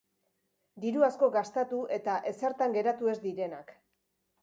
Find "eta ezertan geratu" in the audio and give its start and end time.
1.99-3.15